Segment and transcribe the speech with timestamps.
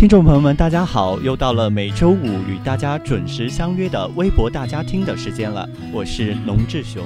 [0.00, 1.20] 听众朋友们，大家好！
[1.20, 7.04] 又到了每周五与大家准时相约的微博大家听的时间了，我是龙志雄。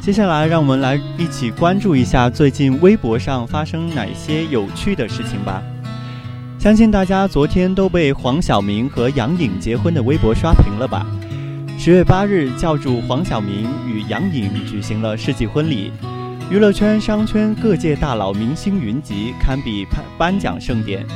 [0.00, 5.62] 接下来，让我们来一起关注一下最近微博上发生哪些有趣的事情吧。
[6.58, 11.06] 相信大家昨天都被黄晓明和杨颖结婚的微博刷屏了吧？
[11.82, 15.90] 十月八日，教主黄晓明与杨颖举行了世纪婚礼，
[16.50, 21.06] 娱乐圈、商圈各界大佬、明星云集，堪比颁颁奖盛典。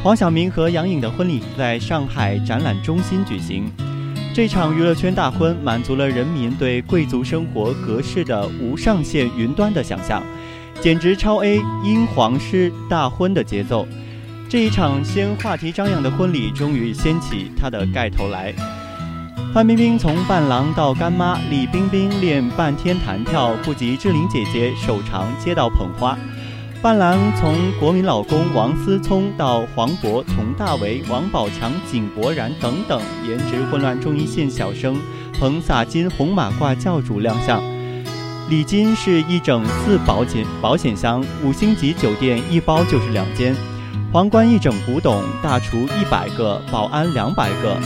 [0.00, 3.68] 黄晓明和杨颖的婚礼在上海展览中心举行。
[4.32, 10.22] 这场娱乐圈大婚满足了人民对贵族生活格式的无上限云端的想象，
[10.80, 13.88] 简直超 A 英皇室大婚的节奏。
[14.48, 18.54] 这一场先话题张扬的婚礼终于掀起它的盖头来。
[19.52, 26.16] 范冰冰从伴郎到干妈，李冰冰练半天弹跳不及志玲姐姐手长接到捧花。
[26.80, 34.96] 伴郎从国民老公王思聪到黄渤、佟大为、王宝强、井柏然等等颜值混乱中一线小生，
[35.38, 37.62] 捧洒金红马褂教主亮相。
[38.48, 43.54] 礼金是一整四保险保险箱，五星级酒店一包就是两间。
[44.10, 47.76] 皇冠一整古董，大厨一百个，保安两百个。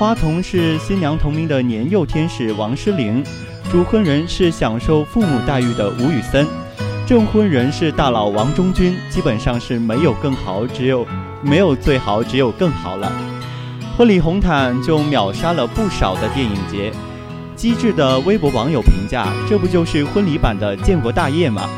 [0.00, 3.22] 花童是新娘同名的年幼天使王诗龄，
[3.70, 6.46] 主婚人是享受父母待遇的吴宇森，
[7.06, 11.06] 证婚人是大佬王中军，基本上是没有更好，只有
[11.42, 13.12] 没有最好，只有更好了。
[13.94, 16.90] 婚礼红毯就秒杀了不少的电影节。
[17.54, 21.68] 机智的微博网友评价：这不就是婚礼版的建国大业吗？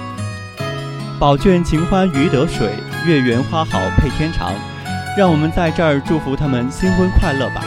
[1.19, 2.71] 宝卷秦欢鱼得水，
[3.05, 4.53] 月圆花好配天长。
[5.19, 7.65] 让我们在这儿祝福他们新婚快乐吧。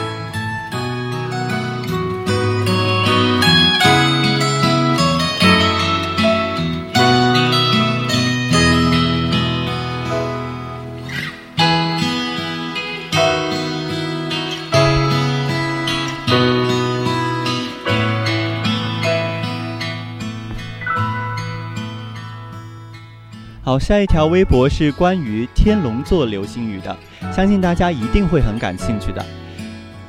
[23.65, 26.95] 好，下一条微博是关于天龙座流星雨的，
[27.33, 29.25] 相信大家一定会很感兴趣的。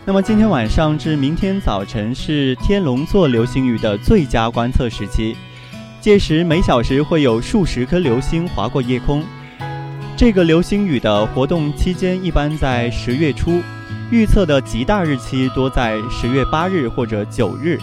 [0.04, 5.34] 那么今天晚上至明天早晨是天龙座流星雨的最佳观测时期，
[6.02, 9.24] 届时每小时会有数十颗流星划过夜空。
[10.18, 13.62] 这个流星雨的活动期间一般在十月初，
[14.10, 17.80] 预测的极大日期多在十月八日或者九日。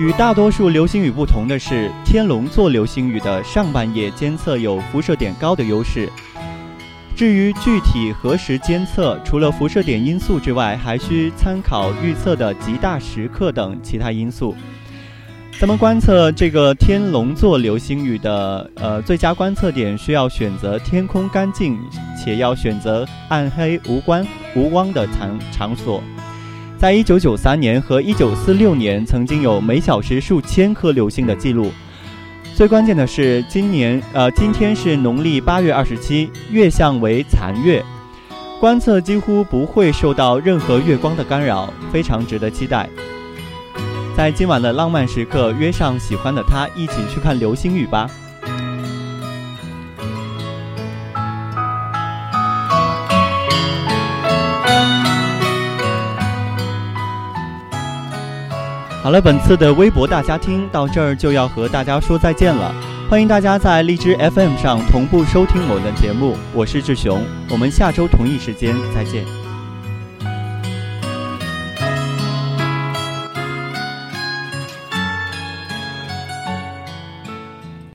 [0.00, 6.10] 与大多数流星雨不同的是，天龙座流星雨的上半夜监测有辐射点高的优势。
[7.14, 14.56] 至于具体何时监测，除了辐射点因素之外，还需参考预测的极大时刻等其他因素。
[15.58, 21.78] 咱们观测这个天龙座流星雨的呃最佳观测点，需要选择天空干净
[22.16, 26.02] 且要选择暗黑无光无光的场场所。
[26.80, 31.70] 在一九九三年和一九四六年，曾经有每小时数千颗流星的记录。
[32.56, 37.84] 最关键的是，今年呃，今天是农历八月二十七，月相为残月，
[38.58, 42.88] 观测几乎不会受到任何月光的干扰，非常值得期待。
[44.16, 48.10] 在今晚的浪漫时刻，约上喜欢的他，一起去看流星雨吧。
[59.02, 62.74] 好了，本次的微博大家听到这儿就要和大家说再见了。
[63.08, 69.39] 欢迎大家在荔枝 FM 上同步收听我的节目，我是志雄，我们下周同一时间再见。